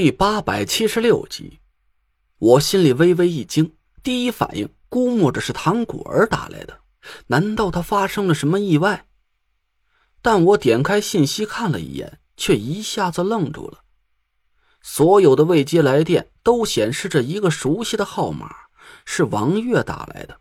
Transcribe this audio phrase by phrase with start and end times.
[0.00, 1.58] 第八百七十六集，
[2.38, 6.82] 我心里微微一惊，第一反应估摸着是唐果儿打来的，
[7.26, 9.08] 难道他发生了什么意外？
[10.22, 13.80] 但我点开信息看了一眼，却一下子愣住了。
[14.80, 18.54] 所有的未接来电都显示着一个熟悉的号码，
[19.04, 20.36] 是王月打来的。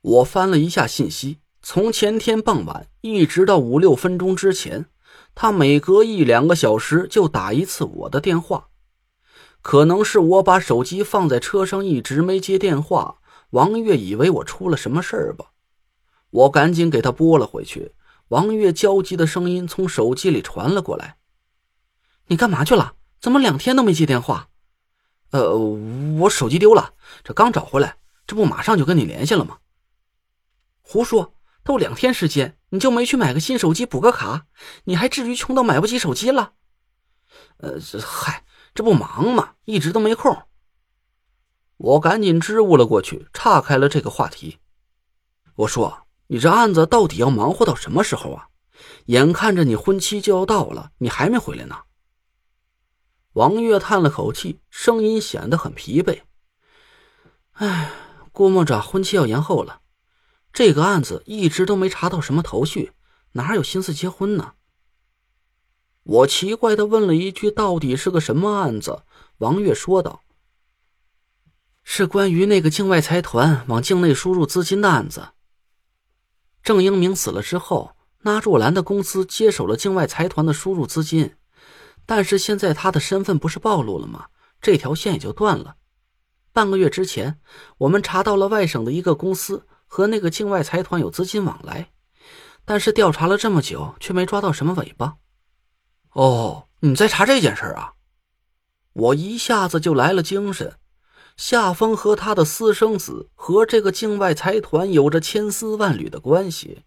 [0.00, 4.86] 我翻了一下信息，从前天傍晚一直到五六分钟之前。
[5.34, 8.69] 他每隔一两个小时就打一次我的电话，
[9.62, 13.18] 可能是我把手机放在车上一直没接电话，
[13.50, 15.52] 王月以为我出了什么事儿吧。
[16.30, 17.92] 我赶紧给他拨了回去，
[18.28, 21.16] 王月焦急的声音从手机里传了过来
[22.28, 22.94] ：“你干嘛去了？
[23.20, 24.48] 怎么两天都没接电话
[25.32, 29.58] ？”“呃，我手机丢了，这刚找回来，这不马上就跟你联系了吗
[30.82, 34.46] ？”“胡说。”都两天时间，你就没去买个新手机补个卡？
[34.84, 36.54] 你还至于穷到买不起手机了？
[37.58, 38.44] 呃，嗨，
[38.80, 39.56] 这不忙吗？
[39.66, 40.34] 一直都没空。
[41.76, 44.56] 我赶紧支吾了过去，岔开了这个话题。
[45.54, 48.48] 我说：“你这案子到底要忙活到什么时候啊？
[49.04, 51.80] 眼看着你婚期就要到了，你还没回来呢。”
[53.36, 56.22] 王月叹了口气，声音显得很疲惫。
[57.52, 57.92] 唉，
[58.32, 59.82] 估摸着婚期要延后了。
[60.54, 62.92] 这个案子一直都没查到什么头绪，
[63.32, 64.54] 哪有心思结婚呢？
[66.10, 69.04] 我奇怪的问了一句：“到底是个什么案子？”
[69.38, 70.22] 王月说道
[71.84, 75.28] ：“是关于那个境外财团往境内输入资金的案子。
[76.64, 81.36] 郑英明死了之后，纳若兰的公司接手了境外财团的输入资金，
[82.04, 84.26] 但是现在他的身份不是暴露了吗？
[84.60, 85.76] 这条线也就断了。
[86.52, 87.38] 半个月之前，
[87.78, 91.90] 我们查到了外省的一个公司。”和那个境外财团有资金往来，
[92.64, 95.16] 但是调查了这么久，却没抓到什么尾巴。
[96.12, 97.94] 哦，你在查这件事啊？
[98.92, 100.74] 我一下子就来了精神。
[101.36, 106.82] 夏风和他的私生子和这个境外财团有着千丝万缕的关系，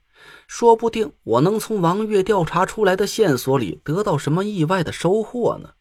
[0.47, 5.72] 说不定我能从王月调查出来的线索里得到什么意外的收获呢？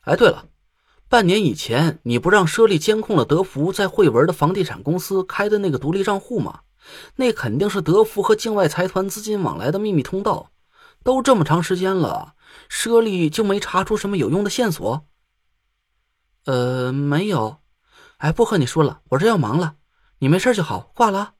[0.00, 0.46] 哎，对了。
[1.08, 6.60] 半年以前，你不让舍利监控了德福在惠文的房地产公司开的那个独立账户吗？
[7.16, 10.51] 那肯定是德福和境外财团资金往来的秘密通道。
[11.04, 12.34] 都这么长时间了，
[12.68, 15.06] 舍利就没查出什么有用的线索？
[16.44, 17.58] 呃，没有。
[18.18, 19.76] 哎，不和你说了，我这要忙了。
[20.18, 21.34] 你没事就好，挂了。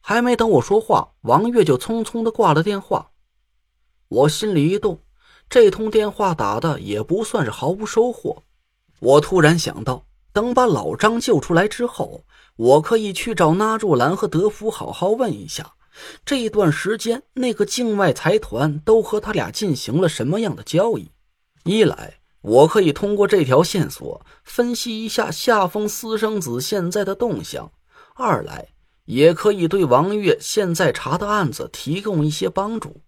[0.00, 3.12] 还没等我说话，王月就匆匆的挂了电话。
[4.08, 5.02] 我心里一动。
[5.48, 8.44] 这通电话打的也不算是毫无收获。
[9.00, 12.24] 我突然想到，等把老张救出来之后，
[12.56, 15.74] 我可以去找纳柱兰和德福好好问一下，
[16.24, 21.10] 这段时间那个境外财团都和他俩进行了什么样的交易。
[21.64, 27.72] 一来，我可以通过这条线索分析一下夏风私生子现在的动向；
[28.14, 28.68] 二来，
[29.04, 33.02] 也可以对王月现在查的案子提供一些帮助。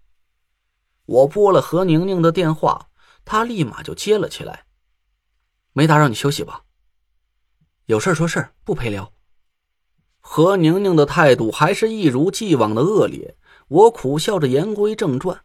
[1.06, 2.88] 我拨了何宁宁的电话，
[3.24, 4.66] 她立马就接了起来。
[5.72, 6.62] 没打扰你休息吧？
[7.86, 9.12] 有事说事不陪聊。
[10.26, 13.36] 何宁宁的态度还是一如既往的恶劣。
[13.68, 15.44] 我苦笑着言归正传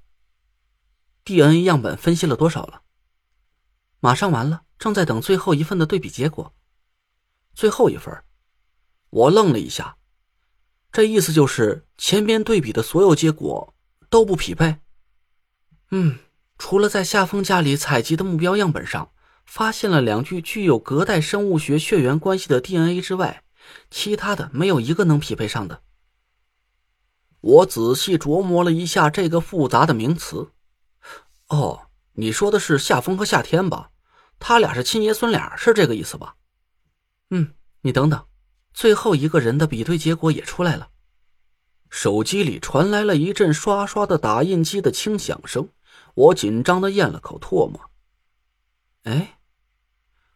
[1.26, 2.82] ：DNA 样本分析了多少了？
[4.00, 6.54] 马上完了，正在等最后一份的对比结果。
[7.54, 8.24] 最后一份？
[9.10, 9.98] 我愣了一下，
[10.94, 13.76] 这意思就是前边对比的所有结果
[14.10, 14.78] 都不匹配。
[15.92, 16.20] 嗯，
[16.58, 19.12] 除了在夏风家里采集的目标样本上
[19.46, 23.44] 发现了两具具有隔代生物学血缘关系的 DNA 之外，
[23.90, 25.82] 其他的没有一个能匹配上的。
[27.42, 30.52] 我仔细琢磨了一下这个复杂的名词。
[31.48, 33.92] 哦，你说的是夏风和夏天吧？
[34.40, 36.36] 他俩是亲爷孙俩，是这个意思吧？
[37.30, 38.26] 嗯，你等等，
[38.74, 40.90] 最后一个人的比对结果也出来了。
[41.90, 45.70] 手机里传来了一阵刷刷的打印机的轻响声。
[46.16, 47.80] 我紧张的咽了口唾沫。
[49.04, 49.40] 哎，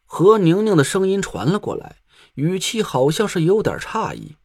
[0.06, 1.98] 何宁宁的声音传了过来，
[2.36, 4.38] 语气好像是有点诧异。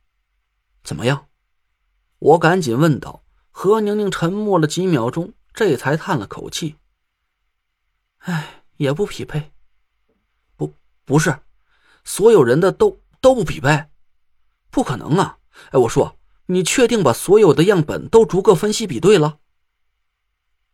[0.82, 1.26] 怎么样？
[2.18, 3.24] 我赶紧问道。
[3.50, 6.76] 何宁宁沉默了几秒钟，这才叹了口气
[8.22, 9.50] ：“哎，也不匹配。
[10.56, 10.74] 不，
[11.04, 11.40] 不是，
[12.04, 13.88] 所有人的都都不匹配，
[14.70, 15.38] 不可能啊！
[15.72, 19.40] 哎，我说，你确定把所有的样本都逐个分析比对了？”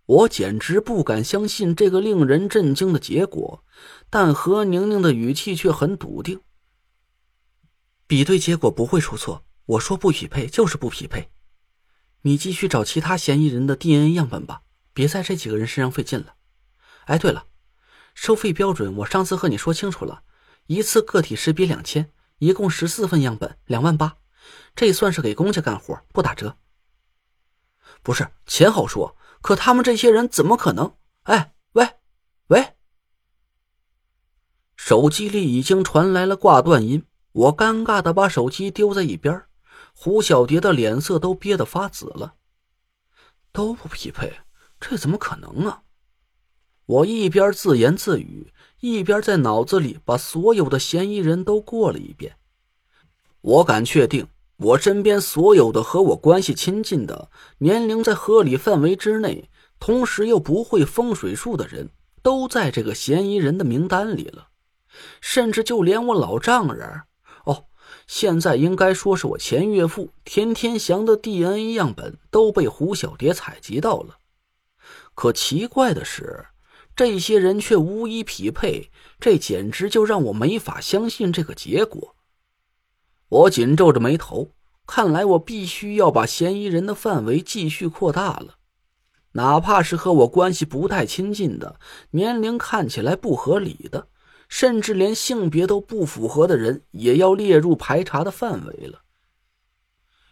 [0.04, 3.64] 我简直不敢相信这个令人震惊的结果，
[4.10, 6.42] 但何宁宁的语气却很笃定。
[8.06, 11.30] 比对结果不会出错，我说不匹配就是不匹配。
[12.22, 14.62] 你继续找其他嫌疑人的 DNA 样本吧，
[14.92, 16.36] 别在这几个人身上费劲了。
[17.06, 17.46] 哎，对了，
[18.14, 20.22] 收费标准我上次和你说清楚了，
[20.66, 24.16] 一次个体识别两千，一共十四份样本，两万八，
[24.74, 26.58] 这算是给公家干活，不打折。
[28.02, 30.96] 不是钱好说，可他们这些人怎么可能？
[31.24, 31.88] 哎，喂，
[32.48, 32.74] 喂！
[34.76, 39.42] 手机里已经传来了挂断音，我尴尬的把手机丢在一边。
[39.92, 42.34] 胡小蝶的脸色都憋得发紫了。
[43.52, 44.32] 都不匹配，
[44.80, 45.82] 这怎么可能啊？
[46.86, 52.36] 我一边自言自语，一边在脑子里把所有的嫌疑人都过了一遍。
[53.40, 54.26] 我敢确定。
[54.56, 57.28] 我身边所有的和我关系亲近的、
[57.58, 59.50] 年龄在合理范围之内，
[59.80, 61.90] 同时又不会风水术的人，
[62.22, 64.50] 都在这个嫌疑人的名单里了。
[65.20, 67.02] 甚至就连我老丈人，
[68.06, 74.18] 现在应该说是我前岳父田天祥的 DNA 样本都被胡小蝶采集到了。
[75.14, 76.46] 可奇怪的是，
[76.94, 82.14] 这些人却无一匹配，这简直就让我没法相信这个结果。
[83.28, 84.50] 我紧皱着眉头，
[84.86, 88.56] 看来我必须要把嫌疑人的范围继续扩大了，
[89.32, 91.80] 哪怕是和我关系不太亲近的、
[92.10, 94.08] 年龄看起来不合理的，
[94.56, 99.00] 甚至连性别都不符合的人，也要列入排查的范围了。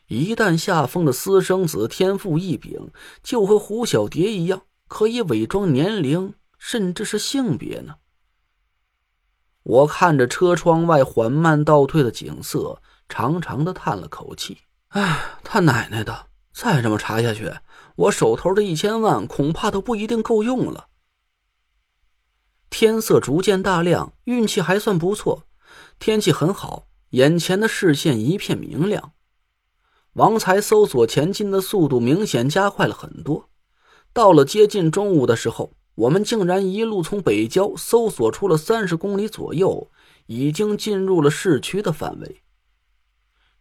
[0.07, 7.97] 一旦下封的私生子天赋异禀，就和胡小蝶一样，可以伪装年龄，甚至是性别呢？
[9.65, 12.81] 我看着车窗外缓慢倒退的景色。
[13.09, 14.59] 长长的叹了口气，
[14.91, 16.29] 哎，他奶奶的！
[16.55, 17.53] 再这么查下去，
[17.97, 20.87] 我手头的一千万恐怕都不一定够用了。
[22.73, 25.45] 天色逐渐大亮，运气还算不错，
[25.99, 29.13] 天气很好，眼前的视线一片明亮。
[30.15, 33.51] 王才搜索前进的速度明显加快了很多，
[34.15, 39.91] 到了接近中午的时候，我们竟然一路从北郊搜索出了三十公里左右，
[40.25, 42.41] 已经进入了市区的范围。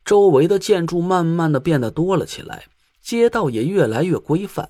[0.05, 2.67] 周围的建筑慢慢的变得多了起来，
[3.01, 4.69] 街道也越来越规范。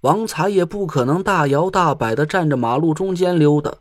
[0.00, 3.74] 王才也不可能大摇大摆的站着马路中间溜达。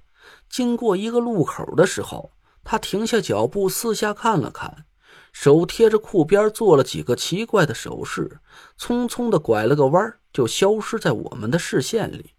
[0.50, 2.31] 经过一个路口的时候，
[2.63, 4.86] 他停下脚步，四下看了看，
[5.31, 8.39] 手贴着裤边做了几个奇怪的手势，
[8.77, 12.31] 匆匆的拐了个弯，就消失在我们的视线里。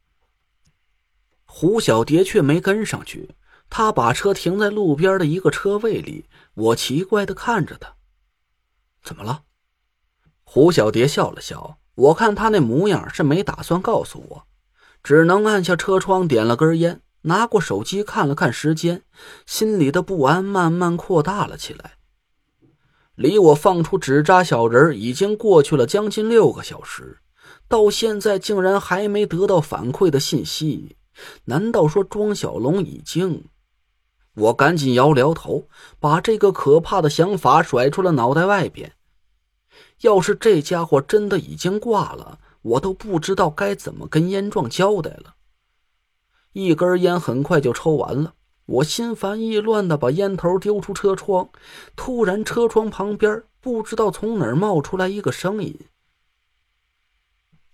[1.45, 3.35] 胡小蝶却没跟上去。
[3.73, 7.95] 他把车停在路边的一个车位里，我奇怪的看着他，
[9.05, 9.45] 怎么了？
[10.43, 14.47] 胡小蝶笑了笑，我看他那模样是没打算告诉我，
[15.03, 19.03] 只能按下车窗，点了根烟，拿过手机看了看时间，
[19.45, 21.99] 心里的不安慢慢扩大了起来。
[23.17, 27.19] 离我放出纸扎小人已经过去了将近六个小时，
[27.69, 30.97] 到现在竟然还没得到反馈的信息，
[31.45, 33.45] 难道说庄小龙已经？
[34.35, 35.69] 我赶紧摇了摇头，
[35.99, 38.95] 把这个可怕的想法甩出了脑袋外边。
[40.01, 45.35] 要是这家伙真的已经挂了，我都不知道该怎么跟烟壮交代了。
[46.53, 48.35] 一根烟很快就抽完了，
[48.67, 51.49] 我心烦意乱的把烟头丢出车窗。
[51.95, 55.79] 突然，车窗旁边不知道从哪儿冒出来一个声音：“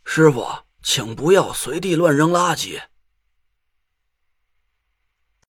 [0.05, 0.45] 师傅，
[0.83, 2.81] 请不要随地乱扔垃圾。”